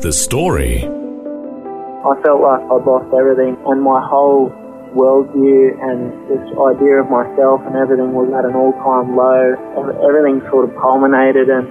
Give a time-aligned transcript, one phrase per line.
[0.00, 0.84] The story.
[0.84, 4.50] I felt like I'd lost everything, and my whole
[4.94, 9.56] worldview and this idea of myself and everything was at an all-time low.
[10.06, 11.66] Everything sort of culminated, and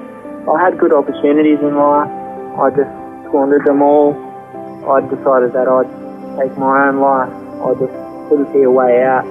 [0.50, 2.10] I had good opportunities in life.
[2.58, 2.90] I just
[3.30, 4.18] squandered them all.
[4.90, 5.88] I decided that I'd
[6.42, 7.30] take my own life.
[7.62, 7.94] I just
[8.28, 9.24] couldn't see a way out.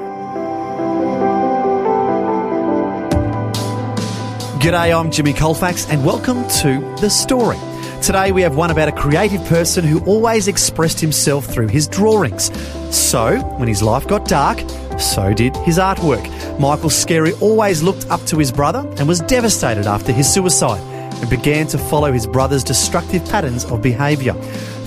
[4.62, 7.58] G'day, I'm Jimmy Colfax, and welcome to The Story.
[8.04, 12.52] Today we have one about a creative person who always expressed himself through his drawings.
[12.94, 14.60] So, when his life got dark,
[15.00, 16.22] so did his artwork.
[16.60, 20.82] Michael Scerri always looked up to his brother and was devastated after his suicide
[21.22, 24.34] and began to follow his brother's destructive patterns of behaviour.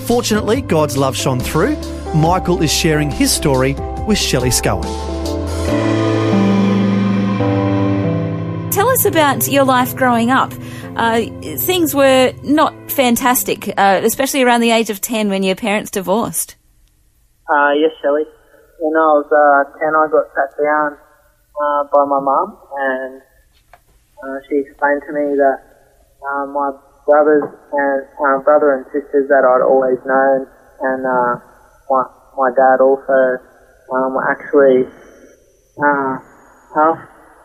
[0.06, 1.76] Fortunately, God's love shone through.
[2.14, 3.74] Michael is sharing his story
[4.06, 4.86] with Shelley Scowen.
[8.70, 10.52] Tell us about your life growing up.
[10.96, 11.26] Uh,
[11.58, 16.56] things were not fantastic, uh, especially around the age of 10 when your parents divorced.
[17.48, 18.24] Uh, yes, Shelley.
[18.80, 20.98] When I was uh, 10, I got sat down
[21.58, 23.22] uh, by my mum and
[24.22, 25.58] uh, she explained to me that
[26.22, 26.70] uh, my
[27.06, 30.46] brothers and uh, brother and sisters that I'd always known
[30.80, 31.40] and uh,
[31.90, 32.02] my,
[32.36, 33.42] my dad also
[33.90, 34.84] um, were actually
[35.80, 36.18] uh,
[36.74, 36.98] half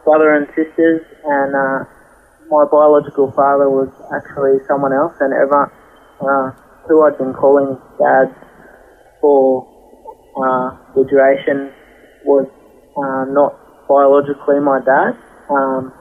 [0.04, 1.86] brother and sisters and uh,
[2.50, 5.72] my biological father was actually someone else, and everyone
[6.22, 6.52] uh,
[6.88, 8.34] who I'd been calling dad
[9.22, 9.68] for
[10.36, 11.72] uh, the duration
[12.26, 12.48] was
[12.98, 13.56] uh, not
[13.88, 15.18] biologically my dad.
[15.50, 15.94] Um,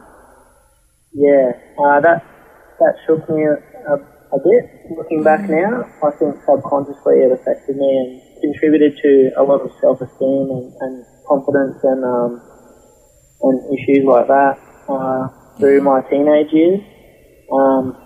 [1.13, 2.25] yeah, uh, that
[2.81, 3.57] that shook me a,
[3.93, 3.95] a,
[4.33, 4.65] a bit.
[4.97, 8.11] Looking back now, I think subconsciously it affected me and
[8.41, 12.41] contributed to a lot of self-esteem and, and confidence and um,
[13.43, 14.59] and issues like that.
[14.89, 15.29] Uh,
[15.63, 16.81] through my teenage years.
[17.53, 17.97] Um,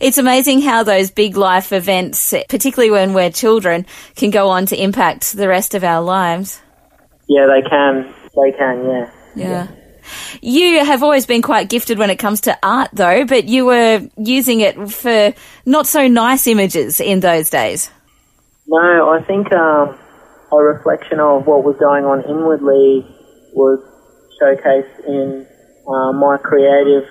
[0.00, 4.80] it's amazing how those big life events, particularly when we're children, can go on to
[4.80, 6.60] impact the rest of our lives.
[7.28, 8.14] Yeah, they can.
[8.34, 9.10] They can, yeah.
[9.34, 9.48] Yeah.
[9.48, 9.68] yeah.
[10.40, 14.08] You have always been quite gifted when it comes to art, though, but you were
[14.16, 15.34] using it for
[15.64, 17.90] not so nice images in those days.
[18.68, 19.98] No, I think um,
[20.52, 23.04] a reflection of what was going on inwardly
[23.52, 23.80] was
[24.40, 25.46] showcased in
[25.88, 27.08] uh, my creative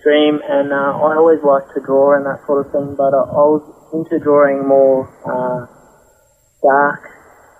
[0.00, 2.94] stream, and uh, I always liked to draw and that sort of thing.
[2.96, 5.66] But I, I was into drawing more uh,
[6.62, 7.02] dark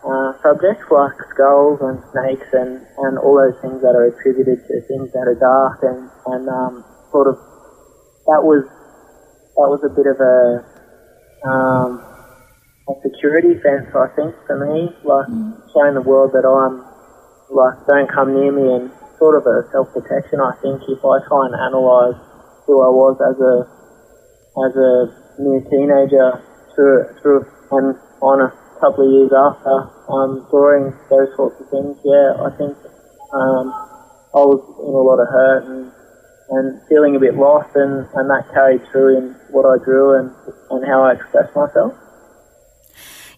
[0.00, 4.74] uh, subjects like skulls and snakes and, and all those things that are attributed to
[4.88, 7.36] things that are dark and and um, sort of
[8.24, 8.64] that was
[9.60, 10.64] that was a bit of a
[11.44, 12.00] um,
[12.88, 15.56] a security fence, I think, for me, like mm.
[15.72, 16.80] showing the world that I'm
[17.52, 20.40] like don't come near me and sort of a self protection.
[20.40, 22.16] I think if I try and analyse
[22.64, 23.54] who I was as a
[24.64, 24.92] as a
[25.38, 26.40] new teenager
[26.74, 27.94] through through and
[28.24, 28.50] on a
[28.80, 32.74] couple of years after um, drawing those sorts of things, yeah, I think
[33.36, 33.64] um,
[34.32, 35.92] I was in a lot of hurt and
[36.50, 40.34] and feeling a bit lost, and, and that carried through in what I drew and,
[40.70, 41.94] and how I expressed myself.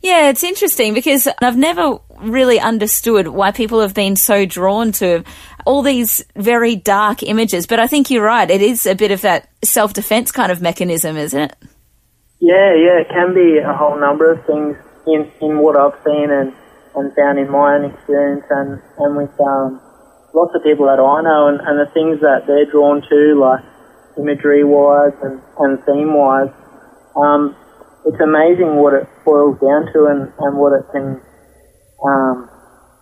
[0.03, 5.23] Yeah, it's interesting because I've never really understood why people have been so drawn to
[5.65, 7.69] all these very dark images.
[7.69, 8.51] But I think you're right.
[8.51, 11.57] It is a bit of that self defense kind of mechanism, isn't it?
[12.41, 12.99] Yeah, yeah.
[13.01, 14.77] It can be a whole number of things
[15.07, 16.53] in, in what I've seen and,
[16.97, 19.81] and found in my own experience and, and with um,
[20.35, 23.65] lots of people that I know and, and the things that they're drawn to, like
[24.19, 26.51] imagery wise and, and theme wise.
[27.15, 27.55] Um,
[28.05, 31.21] it's amazing what it boils down to and, and what it can
[32.05, 32.51] um,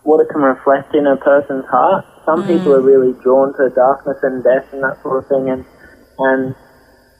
[0.02, 2.04] what it can reflect in a person's heart.
[2.24, 2.46] Some mm.
[2.48, 5.64] people are really drawn to darkness and death and that sort of thing, and
[6.18, 6.54] and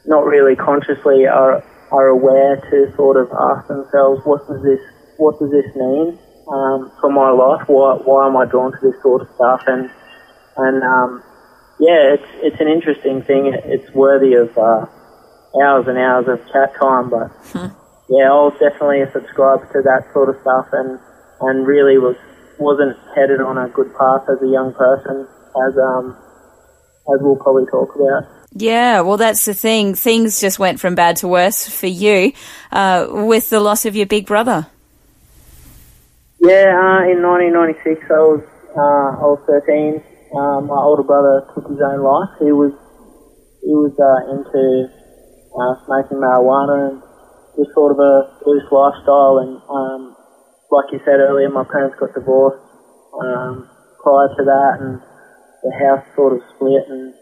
[0.07, 4.81] not really consciously are are aware to sort of ask themselves, what does this
[5.17, 6.19] what does this mean
[6.49, 7.69] um, for my life?
[7.69, 9.63] Why why am I drawn to this sort of stuff?
[9.67, 9.91] And
[10.57, 11.23] and um,
[11.79, 13.53] yeah, it's it's an interesting thing.
[13.65, 14.87] It's worthy of uh,
[15.55, 17.11] hours and hours of chat time.
[17.11, 17.73] But hmm.
[18.09, 20.99] yeah, I was definitely a subscriber to that sort of stuff, and
[21.41, 22.17] and really was
[22.59, 25.27] wasn't headed on a good path as a young person,
[25.67, 26.17] as um
[27.13, 28.25] as we'll probably talk about.
[28.53, 29.95] Yeah, well, that's the thing.
[29.95, 32.33] Things just went from bad to worse for you
[32.73, 34.67] uh, with the loss of your big brother.
[36.41, 38.43] Yeah, uh, in 1996, I was
[38.77, 40.03] uh, I was 13.
[40.35, 42.31] Uh, my older brother took his own life.
[42.39, 42.73] He was
[43.63, 44.91] he was uh, into
[45.55, 46.97] uh, smoking marijuana and
[47.57, 49.39] just sort of a loose lifestyle.
[49.43, 50.17] And um,
[50.71, 52.63] like you said earlier, my parents got divorced
[53.19, 53.69] um,
[54.03, 55.01] prior to that, and
[55.63, 56.87] the house sort of split.
[56.89, 57.15] And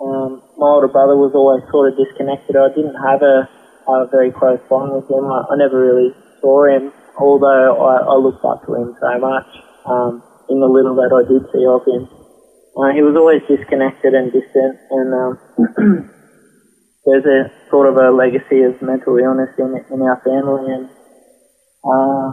[0.00, 2.56] um, my older brother was always sort of disconnected.
[2.56, 3.48] I didn't have a,
[3.88, 5.24] a very close bond with him.
[5.30, 9.46] I, I never really saw him although I, I looked up to him so much
[9.86, 12.08] um, in the little that I did see of him.
[12.74, 15.32] Uh, he was always disconnected and distant, and um,
[17.06, 20.88] there's a sort of a legacy of mental illness in in our family, and
[21.84, 22.26] uh,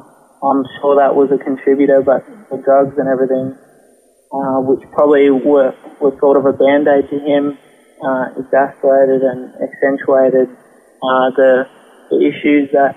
[0.47, 2.01] I'm sure that was a contributor.
[2.01, 3.57] But the drugs and everything,
[4.31, 7.57] uh, which probably were were sort of a band aid to him,
[8.01, 10.49] uh, exacerbated and accentuated
[11.01, 11.67] uh, the,
[12.09, 12.95] the issues that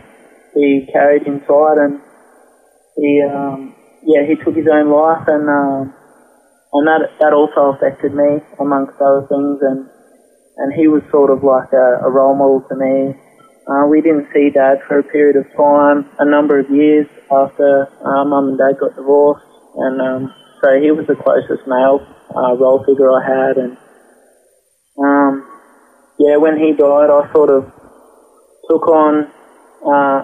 [0.55, 2.01] he carried inside, and
[2.97, 3.75] he, um,
[4.05, 5.83] yeah, he took his own life, and uh,
[6.73, 9.89] and that that also affected me amongst other things, and
[10.59, 13.15] and he was sort of like a, a role model to me.
[13.67, 17.89] Uh, we didn't see dad for a period of time, a number of years after
[18.05, 19.47] uh, mum and dad got divorced,
[19.77, 22.05] and um, so he was the closest male
[22.37, 23.77] uh, role figure I had, and
[25.03, 25.47] um,
[26.19, 27.65] yeah, when he died, I sort of
[28.69, 29.31] took on
[29.85, 30.23] uh,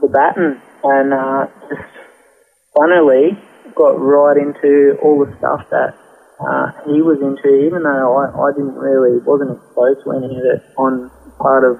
[0.00, 1.88] the baton and uh, just
[2.76, 3.38] funnily
[3.74, 5.94] got right into all the stuff that
[6.40, 10.44] uh, he was into, even though I, I didn't really, wasn't exposed to any of
[10.44, 11.78] it on part of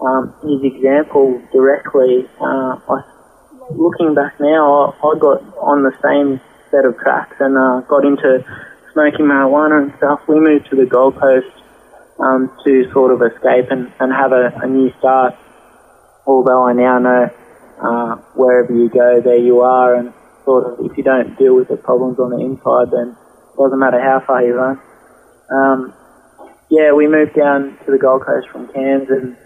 [0.00, 2.28] um, his example directly.
[2.40, 3.02] Uh, I,
[3.70, 6.40] looking back now, I, I got on the same
[6.70, 8.44] set of tracks and uh, got into
[8.92, 10.20] smoking marijuana and stuff.
[10.28, 11.50] We moved to the Gold Coast
[12.20, 15.34] um, to sort of escape and, and have a, a new start
[16.28, 17.30] although I now know
[17.80, 20.12] uh, wherever you go, there you are, and
[20.44, 23.16] sort of if you don't deal with the problems on the inside, then
[23.58, 24.80] doesn't matter how far you run.
[25.50, 25.94] Um,
[26.70, 29.36] yeah, we moved down to the Gold Coast from Cairns, and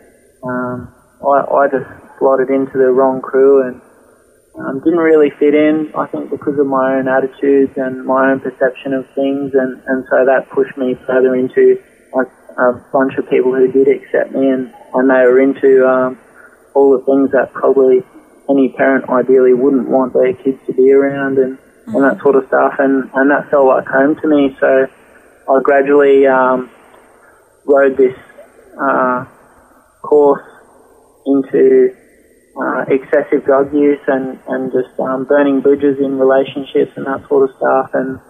[0.45, 1.89] um, I, I just
[2.19, 3.81] slotted into the wrong crew and
[4.59, 5.93] um, didn't really fit in.
[5.97, 10.05] I think because of my own attitudes and my own perception of things, and, and
[10.11, 11.81] so that pushed me further into
[12.15, 12.23] a,
[12.61, 16.19] a bunch of people who did accept me, and, and they were into um,
[16.75, 18.03] all the things that probably
[18.51, 21.57] any parent ideally wouldn't want their kids to be around and,
[21.87, 21.97] mm-hmm.
[21.97, 22.75] and that sort of stuff.
[22.79, 24.57] And, and that felt like home to me.
[24.61, 24.87] So
[25.49, 26.71] I gradually um,
[27.65, 28.17] rode this
[28.81, 29.25] uh,
[30.03, 30.47] course
[31.27, 31.95] into
[32.61, 37.49] uh, excessive drug use and, and just um, burning bridges in relationships and that sort
[37.49, 37.91] of stuff.
[37.95, 38.21] And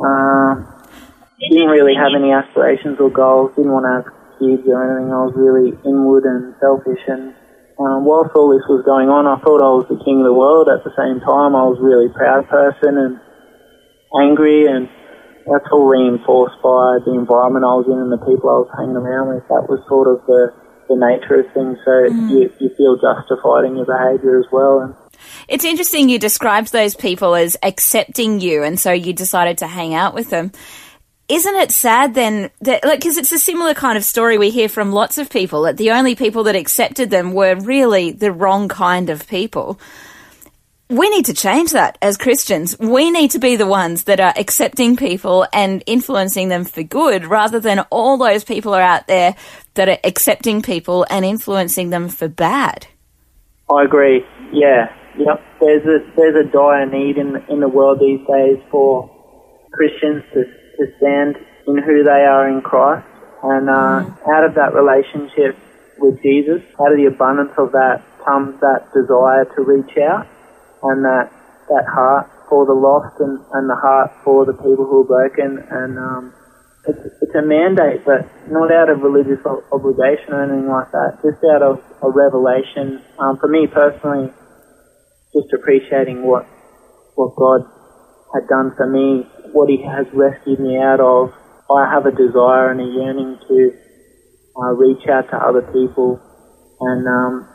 [0.00, 0.76] uh,
[1.40, 5.12] didn't really have any aspirations or goals, didn't want to have kids or anything.
[5.12, 7.34] I was really inward and selfish and
[7.78, 10.32] um, whilst all this was going on, I thought I was the king of the
[10.32, 10.72] world.
[10.72, 13.20] At the same time, I was a really proud person and
[14.16, 14.88] angry, and
[15.44, 18.96] that's all reinforced by the environment I was in and the people I was hanging
[18.96, 19.44] around with.
[19.52, 20.56] That was sort of the,
[20.88, 22.32] the nature of things, so mm.
[22.32, 24.80] you, you feel justified in your behaviour as well.
[24.80, 24.96] And
[25.44, 29.92] it's interesting you described those people as accepting you, and so you decided to hang
[29.92, 30.48] out with them
[31.28, 34.68] isn't it sad then that like because it's a similar kind of story we hear
[34.68, 38.68] from lots of people that the only people that accepted them were really the wrong
[38.68, 39.78] kind of people
[40.88, 42.78] we need to change that as Christians.
[42.78, 47.24] We need to be the ones that are accepting people and influencing them for good
[47.24, 49.34] rather than all those people are out there
[49.74, 52.86] that are accepting people and influencing them for bad.
[53.68, 54.24] I agree.
[54.52, 54.94] Yeah.
[55.18, 55.44] Yep.
[55.60, 59.10] There's a there's a dire need in in the world these days for
[59.72, 60.44] Christians to
[60.78, 63.06] to stand in who they are in Christ.
[63.42, 64.28] And uh, mm.
[64.28, 65.56] out of that relationship
[65.98, 70.26] with Jesus, out of the abundance of that comes that desire to reach out
[70.82, 71.30] and that,
[71.68, 75.58] that heart for the lost and, and the heart for the people who are broken.
[75.70, 76.34] And um,
[76.86, 79.42] it's, it's a mandate, but not out of religious
[79.72, 83.02] obligation or anything like that, just out of a revelation.
[83.18, 84.30] Um, for me personally,
[85.34, 86.46] just appreciating what
[87.16, 87.64] what God
[88.34, 91.32] had done for me what He has rescued me out of,
[91.70, 93.72] I have a desire and a yearning to
[94.56, 96.20] uh, reach out to other people
[96.80, 97.48] and um,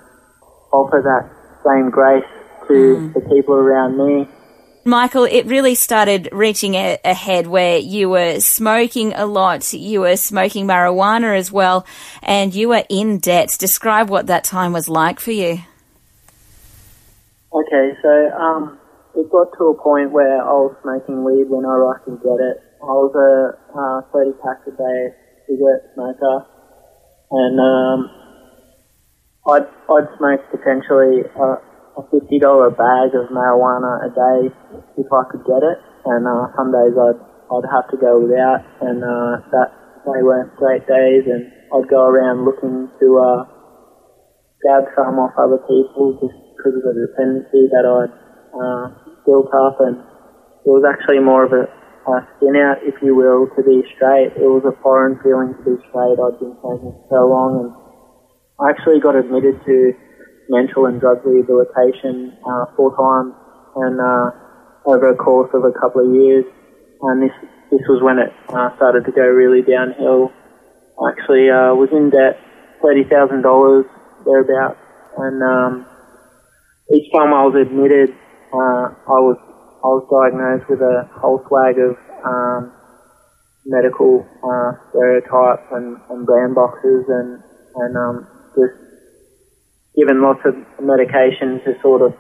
[0.74, 1.30] offer that
[1.66, 2.26] same grace
[2.68, 3.14] to mm.
[3.14, 4.28] the people around me.
[4.84, 10.18] Michael, it really started reaching a- ahead where you were smoking a lot, you were
[10.18, 11.86] smoking marijuana as well,
[12.24, 13.56] and you were in debt.
[13.60, 15.60] Describe what that time was like for you.
[17.54, 18.80] Okay, so um,
[19.16, 22.58] it got to a point where I was smoking weed whenever I could get it.
[22.82, 23.32] I was a
[23.76, 25.00] uh, 30 packs a day
[25.48, 26.48] cigarette smoker,
[27.32, 28.00] and um,
[29.48, 31.48] I'd I'd smoke potentially a,
[32.00, 34.40] a fifty dollar bag of marijuana a day
[34.98, 37.20] if I could get it, and uh, some days I'd
[37.52, 39.70] I'd have to go without, and uh, that
[40.08, 43.46] they weren't great days, and I'd go around looking to uh,
[44.62, 48.14] grab some off other people just because of the dependency that I'd
[48.54, 49.98] uh, built up, and
[50.66, 54.34] it was actually more of a, a spin out, if you will, to be straight.
[54.38, 56.18] It was a foreign feeling to be straight.
[56.18, 57.70] I'd been taking so long, and
[58.62, 59.94] I actually got admitted to
[60.50, 63.34] mental and drug rehabilitation uh, four times,
[63.76, 64.28] and uh,
[64.86, 66.46] over a course of a couple of years,
[67.02, 67.36] and this
[67.72, 70.32] this was when it uh, started to go really downhill.
[71.00, 72.38] I actually uh, was in debt,
[72.84, 73.86] thirty thousand dollars
[74.26, 74.78] thereabouts,
[75.18, 75.86] and um,
[76.94, 78.14] each time I was admitted,
[78.54, 79.40] uh, I was
[79.84, 82.72] I was diagnosed with a whole swag of um,
[83.66, 87.42] medical uh, stereotypes and, and brand boxes, and
[87.76, 88.76] and um, just
[89.96, 92.14] given lots of medication to sort of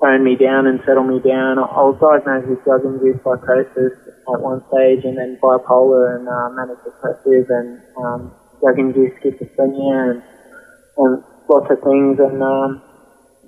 [0.00, 1.58] tone me down and settle me down.
[1.58, 3.94] I was diagnosed with drug-induced psychosis
[4.32, 10.22] at one stage, and then bipolar and uh, manic depressive, and um, drug-induced schizophrenia, and,
[10.96, 12.18] and lots of things.
[12.18, 12.82] And um,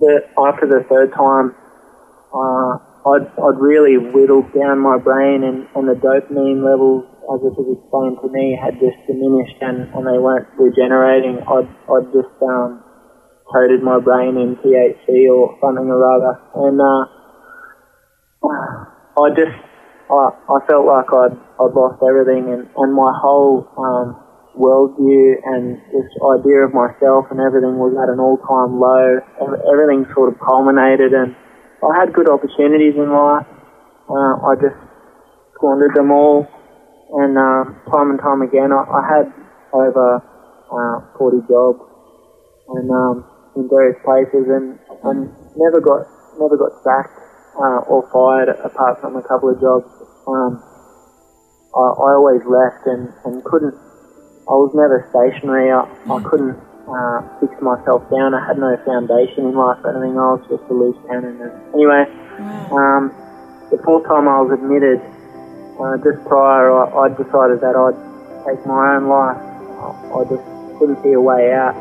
[0.00, 1.56] the, after the third time,
[3.02, 7.02] I'd, I'd really whittled down my brain, and, and the dopamine levels,
[7.34, 11.42] as it was explained to me, had just diminished, and, and they weren't regenerating.
[11.42, 12.78] I'd, I'd just um,
[13.50, 17.02] coated my brain in THC or something or other, and uh,
[19.22, 19.56] I just
[20.10, 24.14] I, I felt like I'd I'd lost everything, and and my whole um,
[24.54, 29.16] worldview and this idea of myself and everything was at an all-time low.
[29.40, 31.34] Ev- Everything sort of culminated, and
[31.82, 33.46] I had good opportunities in life.
[34.06, 34.78] Uh, I just
[35.54, 36.46] squandered them all,
[37.18, 39.26] and uh, time and time again, I, I had
[39.74, 40.22] over
[40.70, 41.82] uh, 40 jobs,
[42.78, 45.26] and um, in various places, and, and
[45.58, 46.06] never got
[46.38, 47.18] never got sacked
[47.58, 49.90] uh, or fired apart from a couple of jobs.
[50.26, 50.62] Um,
[51.74, 53.74] I, I always left and, and couldn't.
[54.46, 55.70] I was never stationary.
[55.70, 56.58] I, I couldn't
[56.88, 58.34] uh, fix myself down.
[58.34, 60.18] I had no foundation in life or anything.
[60.18, 61.40] I was just a loose cannon.
[61.40, 62.04] And anyway,
[62.72, 63.14] um,
[63.70, 65.00] the fourth time I was admitted,
[65.78, 67.98] uh, just prior, I, I decided that I'd
[68.46, 69.38] take my own life.
[69.38, 70.44] I, I just
[70.78, 71.74] couldn't see a way out.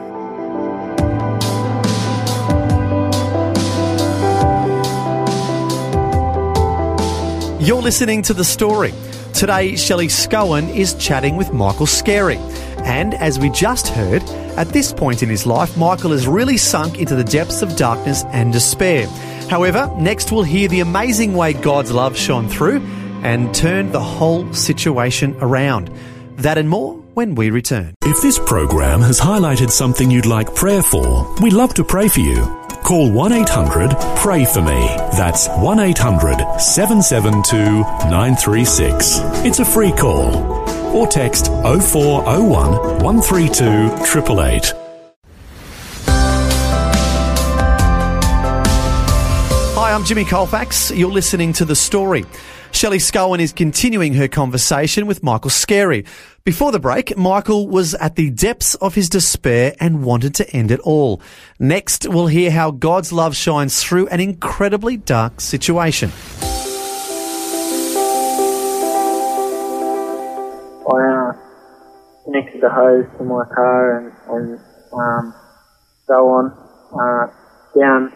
[7.62, 8.92] You're listening to The Story.
[9.34, 12.38] Today, Shelley Scowen is chatting with Michael Scerri.
[12.84, 14.24] And as we just heard,
[14.58, 18.24] at this point in his life, Michael has really sunk into the depths of darkness
[18.26, 19.08] and despair.
[19.50, 22.82] However, next we'll hear the amazing way God's love shone through
[23.24, 25.90] and turned the whole situation around.
[26.38, 27.94] That and more when we return.
[28.04, 32.20] If this program has highlighted something you'd like prayer for, we'd love to pray for
[32.20, 32.61] you.
[32.92, 34.86] Call 1 800 Pray For Me.
[35.16, 37.80] That's 1 800 772
[38.10, 39.20] 936.
[39.46, 40.36] It's a free call.
[40.94, 44.74] Or text 0401 132 888.
[49.74, 50.92] Hi, I'm Jimmy Colfax.
[50.92, 52.26] You're listening to The Story.
[52.72, 56.06] Shelley Scowen is continuing her conversation with Michael Scerri.
[56.44, 60.72] Before the break, Michael was at the depths of his despair and wanted to end
[60.72, 61.22] it all.
[61.60, 66.12] Next, we'll hear how God's love shines through an incredibly dark situation.
[70.92, 71.34] I uh,
[72.26, 74.60] connected the hose to my car and, and
[74.94, 75.36] um,
[76.08, 76.52] so on
[76.94, 77.28] uh,
[77.80, 78.12] down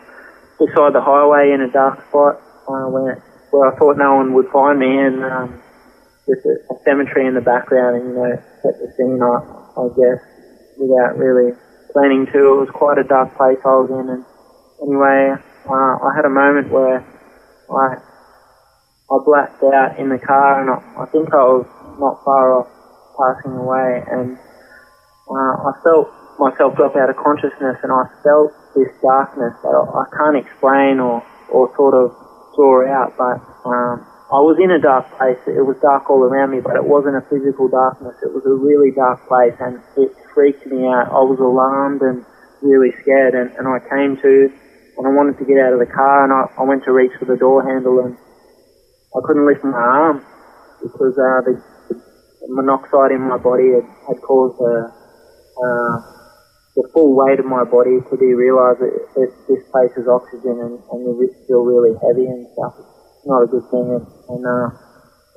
[0.59, 3.23] beside the highway in a dark spot uh, where,
[3.55, 5.61] where I thought no one would find me and um,
[6.27, 9.35] with a, cemetery in the background and, you know, set the scene, I,
[9.79, 10.21] I guess,
[10.77, 11.55] without really
[11.93, 12.37] planning to.
[12.37, 14.25] It was quite a dark place I was in and
[14.83, 15.33] anyway,
[15.65, 17.01] uh, I had a moment where
[17.71, 17.97] I
[19.05, 21.69] I blacked out in the car, and I, I think I was
[22.01, 22.69] not far off
[23.13, 24.33] passing away, and
[25.29, 26.09] uh, I felt
[26.41, 30.97] myself drop out of consciousness, and I felt this darkness that I, I can't explain
[30.97, 31.21] or,
[31.53, 32.17] or sort of
[32.55, 35.37] draw out, but um, I was in a dark place.
[35.45, 38.17] It was dark all around me, but it wasn't a physical darkness.
[38.23, 41.13] It was a really dark place, and it freaked me out.
[41.13, 42.25] I was alarmed and
[42.65, 44.33] really scared, and, and I came to,
[44.97, 47.13] and I wanted to get out of the car, and I, I went to reach
[47.19, 48.17] for the door handle, and
[49.13, 50.25] I couldn't lift my arm
[50.81, 51.53] because uh, the,
[51.93, 55.95] the monoxide in my body had, had caused uh, uh,
[56.75, 60.59] the full weight of my body to be realised that it, this place is oxygen
[60.59, 62.75] and, and the risk feel really heavy and stuff.
[62.75, 63.87] It's not a good thing.
[63.95, 64.67] And, and uh,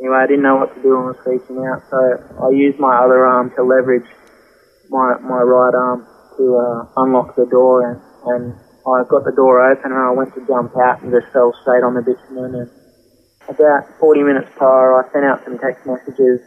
[0.03, 1.99] anyway, I didn't know what to do and was freaking out, so
[2.43, 4.07] I used my other arm to leverage
[4.91, 6.07] my my right arm
[6.39, 7.99] to uh, unlock the door, and,
[8.35, 8.45] and
[8.83, 11.87] I got the door open, and I went to jump out and just fell straight
[11.87, 12.67] on the bitumen.
[12.67, 12.71] And
[13.47, 16.41] about 40 minutes prior, I sent out some text messages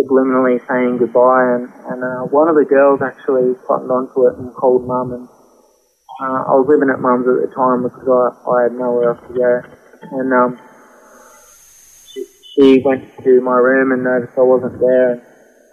[0.00, 4.54] subliminally saying goodbye, and, and uh, one of the girls actually cottoned onto it and
[4.56, 5.28] called mum, and
[6.24, 9.22] uh, I was living at mum's at the time because I, I had nowhere else
[9.28, 9.52] to go,
[10.16, 10.50] and um,
[12.08, 12.24] she,
[12.56, 15.12] she went to my room and noticed I wasn't there.
[15.12, 15.20] And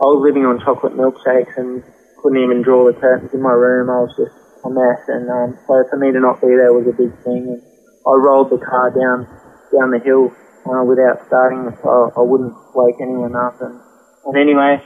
[0.04, 1.84] I was living on chocolate milkshakes and
[2.22, 3.90] couldn't even draw the curtains in my room.
[3.90, 6.88] I was just a mess, and um, so for me to not be there was
[6.88, 7.56] a big thing.
[7.56, 7.62] And
[8.06, 9.26] I rolled the car down
[9.74, 10.32] down the hill
[10.68, 13.60] uh, without starting it, so I wouldn't wake anyone up.
[13.62, 13.80] And,
[14.28, 14.84] and anyway,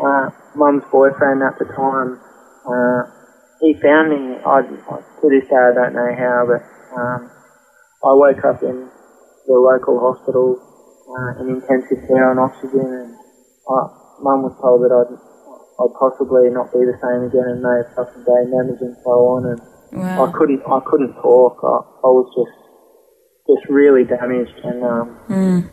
[0.00, 2.16] uh, mum's boyfriend at the time,
[2.64, 3.02] uh,
[3.60, 4.38] he found me.
[4.40, 6.62] I, to this day I don't know how, but
[6.94, 7.20] um,
[8.04, 8.88] I woke up in
[9.46, 10.56] the local hospital
[11.10, 13.10] uh, in intensive care on oxygen, and
[13.68, 13.78] I,
[14.22, 15.12] mum was told that I'd
[15.76, 19.46] I'd possibly not be the same again and no fucking day members and so on
[19.52, 19.60] and
[19.92, 20.26] Wow.
[20.26, 21.62] I couldn't I couldn't talk.
[21.62, 22.58] I, I was just
[23.46, 25.70] just really damaged and um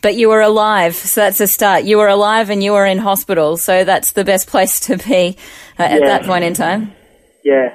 [0.00, 1.84] But you were alive, so that's a start.
[1.84, 5.36] You were alive and you were in hospital, so that's the best place to be
[5.78, 6.06] uh, at Yeah.
[6.06, 6.92] that point in time.
[7.44, 7.74] yeah,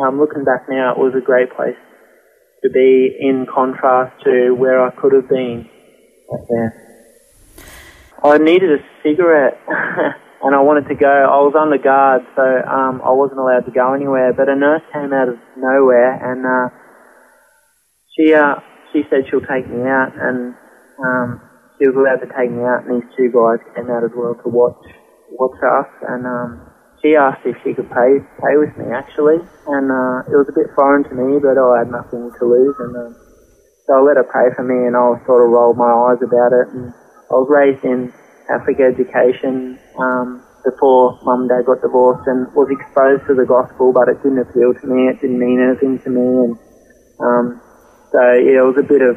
[0.00, 1.76] um looking back now it was a great place
[2.62, 5.68] to be in contrast to where I could have been
[6.48, 6.72] then.
[8.22, 9.58] I needed a cigarette
[10.42, 11.08] and I wanted to go.
[11.08, 14.32] I was under guard, so um, I wasn't allowed to go anywhere.
[14.32, 16.68] But a nurse came out of nowhere and uh,
[18.16, 18.56] she uh,
[18.92, 20.54] she said she'll take me out, and
[21.04, 21.40] um,
[21.80, 22.84] she was allowed to take me out.
[22.84, 24.84] And these two guys came out as well to watch
[25.32, 26.60] watch us, and um,
[27.00, 29.40] she asked if she could pay pay with me actually,
[29.72, 32.76] and uh, it was a bit foreign to me, but I had nothing to lose,
[32.76, 33.12] and um,
[33.88, 36.52] so I let her pay for me, and I sort of rolled my eyes about
[36.52, 36.68] it.
[36.76, 38.12] And I was raised in
[38.50, 43.94] Catholic education um, before mum and dad got divorced, and was exposed to the gospel,
[43.94, 45.08] but it didn't appeal to me.
[45.08, 46.52] It didn't mean anything to me, and
[47.22, 47.46] um,
[48.12, 49.16] so yeah, it was a bit of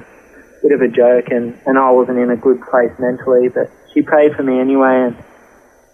[0.64, 3.52] bit of a joke, and, and I wasn't in a good place mentally.
[3.52, 5.16] But she prayed for me anyway, and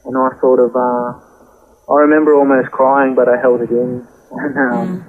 [0.05, 1.09] and I sort of uh,
[1.89, 5.05] I remember almost crying, but I held it in, and um,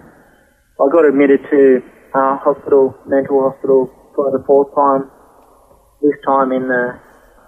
[0.81, 1.85] I got admitted to
[2.17, 5.13] uh, hospital, mental hospital, for the fourth time.
[6.01, 6.97] This time in the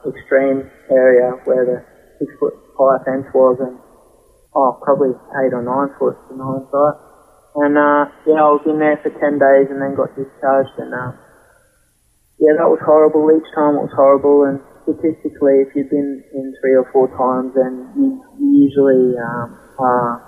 [0.05, 1.79] extreme area where the
[2.21, 3.81] six foot high fence was, and
[4.55, 6.97] oh, probably eight or nine foot in hindsight.
[7.57, 10.93] And uh, yeah, I was in there for ten days and then got discharged, and
[10.93, 11.17] uh,
[12.43, 13.31] yeah, that was horrible.
[13.31, 17.55] Each time it was horrible, and statistically, if you've been in three or four times,
[17.55, 20.19] then you you usually um, uh,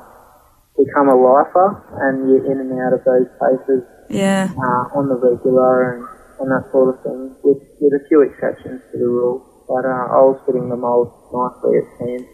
[0.79, 4.46] become a lifer, and you're in and out of those places Yeah.
[4.55, 6.03] uh, on the regular and,
[6.38, 9.42] and that sort of thing, with, with a few exceptions to the rule.
[9.66, 12.27] But uh, I was fitting the mould nicely, it seems.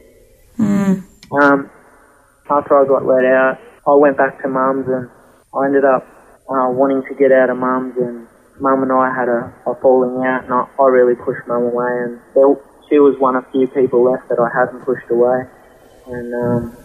[1.33, 1.71] Um,
[2.51, 5.09] after I got let out, I went back to mum's and
[5.55, 6.03] I ended up
[6.51, 8.27] uh, wanting to get out of mum's and
[8.61, 11.90] mum and I had a, a falling out and I, I really pushed mum away
[12.05, 12.49] and there,
[12.88, 15.46] she was one of few people left that I hadn't pushed away.
[16.07, 16.77] And um,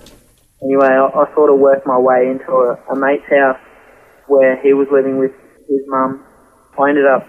[0.61, 3.59] anyway, I, I sort of worked my way into a, a mate's house
[4.27, 5.33] where he was living with
[5.67, 6.23] his mum.
[6.77, 7.27] I ended up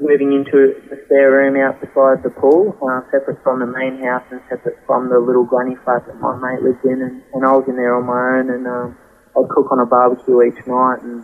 [0.00, 4.26] moving into the spare room out beside the pool, uh, separate from the main house
[4.30, 6.98] and separate from the little granny flat that my mate lived in.
[7.02, 8.98] And, and I was in there on my own and um,
[9.38, 11.22] I'd cook on a barbecue each night and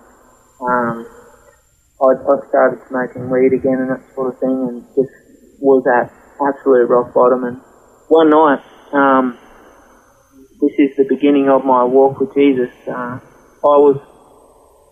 [0.62, 1.06] um,
[1.98, 5.10] I'd, I started smoking weed again and that sort of thing and just
[5.58, 7.42] was at absolute rock bottom.
[7.44, 7.58] And
[8.08, 8.62] one night,
[8.94, 9.38] um,
[10.60, 12.70] this is the beginning of my walk with Jesus.
[12.86, 13.98] Uh, I was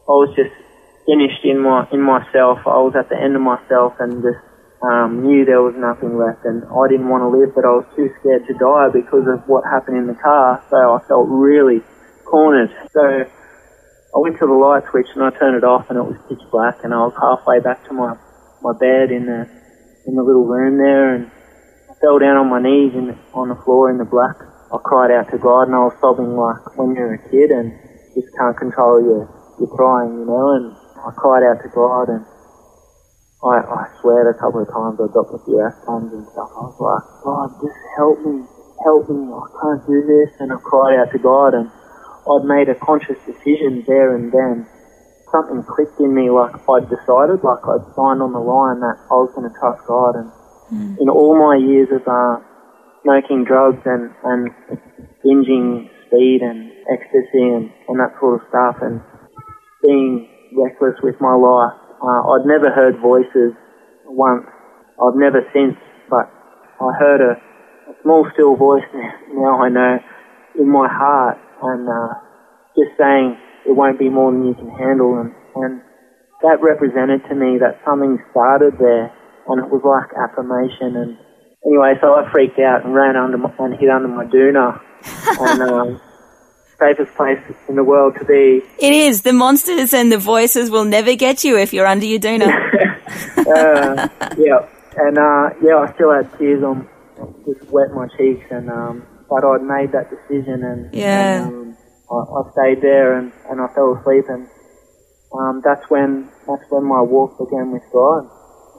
[0.06, 0.54] I was just
[1.06, 2.58] finished in my in myself.
[2.66, 4.42] I was at the end of myself and just
[4.82, 6.42] um, knew there was nothing left.
[6.42, 9.46] And I didn't want to live, but I was too scared to die because of
[9.46, 10.62] what happened in the car.
[10.70, 11.82] So I felt really
[12.26, 12.70] cornered.
[12.90, 13.30] So
[14.16, 16.40] I went to the light switch and I turned it off, and it was pitch
[16.48, 16.80] black.
[16.88, 18.16] And I was halfway back to my
[18.64, 19.44] my bed in the
[20.08, 23.60] in the little room there, and I fell down on my knees in on the
[23.68, 24.40] floor in the black.
[24.72, 27.76] I cried out to God, and I was sobbing like when you're a kid and
[28.16, 29.28] just can't control your
[29.60, 30.48] your crying, you know.
[30.56, 32.24] And I cried out to God, and
[33.44, 36.56] I I swear a couple of times I dropped a few f bombs and stuff.
[36.56, 38.48] I was like, God, just help me,
[38.80, 39.28] help me.
[39.28, 40.32] I can't do this.
[40.40, 41.68] And I cried out to God, and
[42.26, 44.66] I'd made a conscious decision there and then.
[45.32, 49.18] Something clicked in me, like I'd decided, like I'd signed on the line that I
[49.18, 50.14] was going to trust God.
[50.14, 50.30] And
[51.02, 52.38] in all my years of uh,
[53.02, 54.54] smoking drugs and, and
[55.26, 59.02] binging speed and ecstasy and, and that sort of stuff and
[59.82, 63.50] being reckless with my life, uh, I'd never heard voices
[64.06, 64.46] once
[65.02, 65.76] I've never since,
[66.08, 66.30] but
[66.80, 67.32] I heard a,
[67.90, 69.98] a small still voice now, now I know
[70.58, 72.14] in my heart and uh,
[72.76, 75.18] just saying it won't be more than you can handle.
[75.18, 75.80] And, and
[76.42, 79.12] that represented to me that something started there
[79.48, 80.96] and it was like affirmation.
[80.96, 81.18] And
[81.64, 84.80] anyway so I freaked out and ran under my, and hid under my doona.
[85.38, 86.00] And um,
[86.78, 87.38] safest place
[87.68, 88.62] in the world to be.
[88.78, 89.22] It is.
[89.22, 92.46] The monsters and the voices will never get you if you're under your doona.
[93.38, 96.88] uh, yeah, and uh, yeah, I still had tears on,
[97.44, 101.46] just wet my cheeks, and um, but I'd made that decision, and, Yeah.
[101.46, 101.76] and um,
[102.10, 104.48] I, I stayed there, and, and I fell asleep, and
[105.32, 108.28] um, that's when that's when my walk began with God,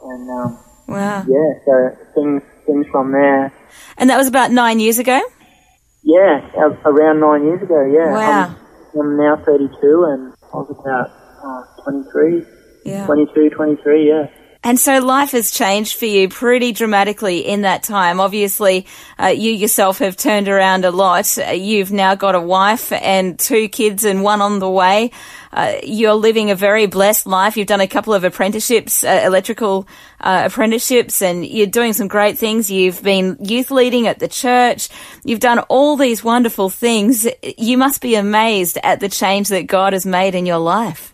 [0.04, 1.24] and um, wow.
[1.28, 1.74] yeah, so
[2.16, 3.52] things things from there,
[3.98, 5.20] And that was about nine years ago?
[6.04, 6.40] yeah,
[6.86, 8.56] around nine years ago, yeah, Wow.
[8.96, 9.68] I'm, I'm now 32,
[10.08, 11.12] and I was about
[11.44, 12.46] uh, 23,
[12.86, 13.06] Yeah.
[13.06, 14.28] 22, 23, yeah.
[14.68, 18.20] And so life has changed for you pretty dramatically in that time.
[18.20, 18.86] Obviously,
[19.18, 21.38] uh, you yourself have turned around a lot.
[21.38, 25.12] Uh, You've now got a wife and two kids and one on the way.
[25.54, 27.56] Uh, you're living a very blessed life.
[27.56, 29.88] You've done a couple of apprenticeships, uh, electrical
[30.20, 32.70] uh, apprenticeships, and you're doing some great things.
[32.70, 34.90] You've been youth leading at the church.
[35.24, 37.26] You've done all these wonderful things.
[37.58, 41.14] You must be amazed at the change that God has made in your life.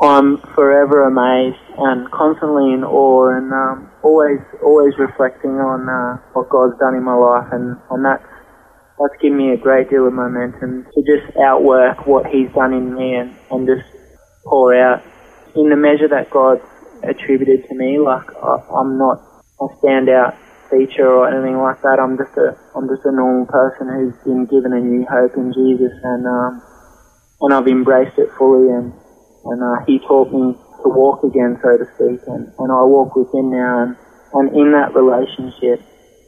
[0.00, 6.48] I'm forever amazed and constantly in awe and um, always always reflecting on uh, what
[6.50, 8.24] God's done in my life and, and that's
[9.00, 12.92] that's given me a great deal of momentum to just outwork what He's done in
[12.94, 13.88] me and, and just
[14.44, 15.00] pour out
[15.56, 16.60] in the measure that God's
[17.02, 17.98] attributed to me.
[17.98, 19.24] Like I, I'm not
[19.60, 20.36] a standout
[20.68, 21.96] feature or anything like that.
[21.96, 25.48] I'm just a I'm just a normal person who's been given a new hope in
[25.56, 26.60] Jesus and um,
[27.40, 28.92] and I've embraced it fully and
[29.48, 33.16] and uh, he taught me to walk again, so to speak, and, and I walk
[33.16, 33.96] with him now, and,
[34.32, 35.82] and in that relationship,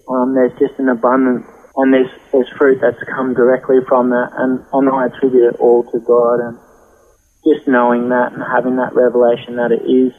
[0.09, 4.65] um, there's just an abundance, and there's there's fruit that's come directly from that, and,
[4.73, 6.59] and I attribute it all to God, and
[7.45, 10.13] just knowing that and having that revelation that it is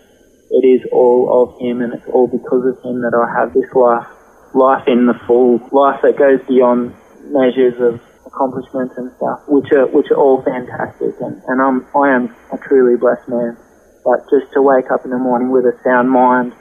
[0.54, 3.70] it is all of Him, and it's all because of Him that I have this
[3.74, 4.06] life,
[4.54, 6.94] life in the full, life that goes beyond
[7.34, 12.14] measures of accomplishments and stuff, which are which are all fantastic, and, and I'm I
[12.14, 13.58] am a truly blessed man.
[14.04, 16.54] But just to wake up in the morning with a sound mind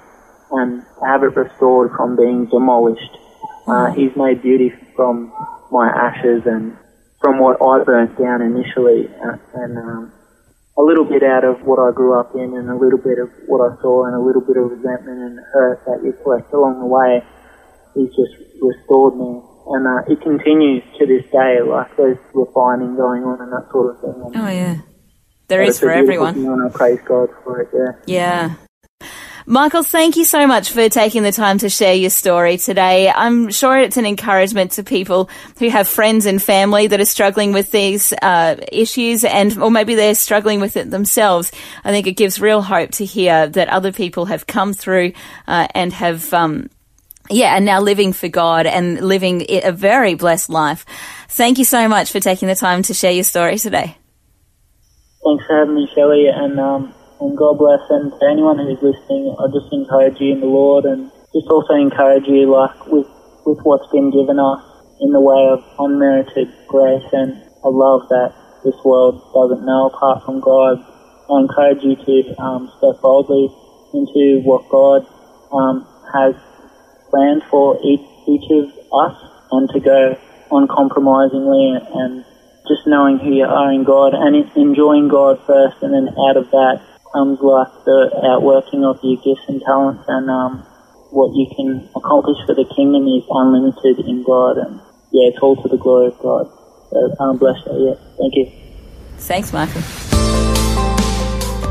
[0.50, 3.18] and have it restored from being demolished,
[3.66, 5.32] uh, He's made beauty from
[5.70, 6.76] my ashes and
[7.20, 10.12] from what I burnt down initially, uh, and um,
[10.76, 13.30] a little bit out of what I grew up in, and a little bit of
[13.46, 16.80] what I saw, and a little bit of resentment and hurt that you collect along
[16.80, 17.22] the way.
[17.94, 21.60] He's just restored me and uh, it continues to this day.
[21.62, 24.22] Like there's refining going on and that sort of thing.
[24.22, 24.80] And Oh yeah,
[25.52, 26.70] there is for everyone.
[26.72, 27.68] Praise God for it.
[27.74, 27.92] Yeah.
[28.06, 28.54] Yeah.
[29.44, 33.10] Michael, thank you so much for taking the time to share your story today.
[33.10, 37.52] I'm sure it's an encouragement to people who have friends and family that are struggling
[37.52, 41.50] with these uh, issues and, or maybe they're struggling with it themselves.
[41.84, 45.12] I think it gives real hope to hear that other people have come through
[45.48, 46.70] uh, and have, um,
[47.28, 50.86] yeah, and now living for God and living a very blessed life.
[51.28, 53.96] Thank you so much for taking the time to share your story today.
[55.24, 57.84] Thanks for having me, Shelley, and um, and God bless.
[57.90, 61.74] And to anyone who's listening, I just encourage you in the Lord, and just also
[61.74, 63.06] encourage you, like with
[63.46, 64.64] with what's been given us
[65.00, 68.32] in the way of unmerited grace and a love that
[68.64, 70.80] this world doesn't know apart from God.
[70.80, 73.46] I encourage you to um, step boldly
[73.94, 75.06] into what God
[75.52, 76.34] um, has
[77.10, 79.16] planned for each, each of us,
[79.52, 80.18] and to go
[80.50, 82.24] uncompromisingly and
[82.68, 86.50] just knowing who you are in God and enjoying God first, and then out of
[86.50, 86.80] that
[87.12, 90.62] comes like the outworking of your gifts and talents, and um,
[91.10, 94.80] what you can accomplish for the kingdom is unlimited in God, and
[95.12, 96.46] yeah, it's all to the glory of God.
[96.90, 97.88] So um, bless you.
[97.88, 98.46] Yeah, thank you.
[99.18, 99.82] Thanks, Michael.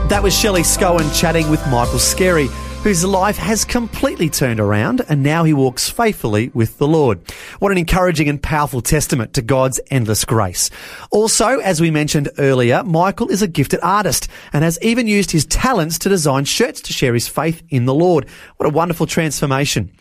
[0.10, 2.50] That was Shelley Scowen chatting with Michael Scerri,
[2.84, 7.20] whose life has completely turned around and now he walks faithfully with the Lord.
[7.60, 10.72] What an encouraging and powerful testament to God's endless grace.
[11.12, 15.46] Also, as we mentioned earlier, Michael is a gifted artist and has even used his
[15.46, 18.28] talents to design shirts to share his faith in the Lord.
[18.58, 19.92] What a wonderful transformation.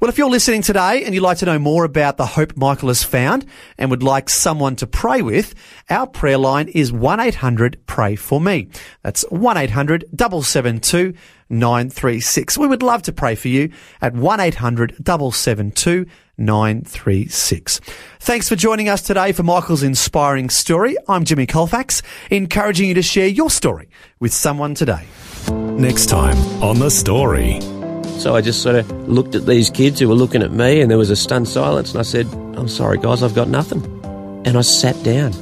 [0.00, 2.88] Well, if you're listening today and you'd like to know more about the hope Michael
[2.88, 3.44] has found
[3.76, 5.54] and would like someone to pray with,
[5.90, 8.68] our prayer line is 1-800 pray for me.
[9.02, 11.18] That's 1-800-772
[11.50, 12.56] 936.
[12.56, 16.08] We would love to pray for you at 1-800-772
[16.38, 17.80] 936.
[18.18, 20.96] Thanks for joining us today for Michael's inspiring story.
[21.06, 25.06] I'm Jimmy Colfax, encouraging you to share your story with someone today.
[25.50, 27.60] Next time on The Story.
[28.18, 30.90] So I just sort of looked at these kids who were looking at me, and
[30.90, 31.92] there was a stunned silence.
[31.92, 33.82] And I said, I'm sorry, guys, I've got nothing.
[34.46, 35.32] And I sat down.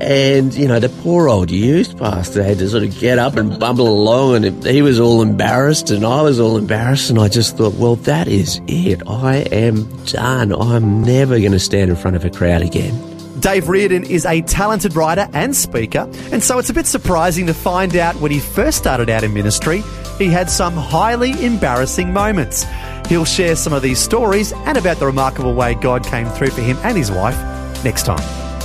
[0.00, 3.58] And, you know, the poor old youth pastor had to sort of get up and
[3.58, 7.10] bumble along, and he was all embarrassed, and I was all embarrassed.
[7.10, 9.02] And I just thought, well, that is it.
[9.08, 10.52] I am done.
[10.52, 12.94] I'm never going to stand in front of a crowd again.
[13.40, 17.54] Dave Reardon is a talented writer and speaker, and so it's a bit surprising to
[17.54, 19.82] find out when he first started out in ministry,
[20.18, 22.64] he had some highly embarrassing moments.
[23.08, 26.62] He'll share some of these stories and about the remarkable way God came through for
[26.62, 27.36] him and his wife
[27.84, 28.45] next time.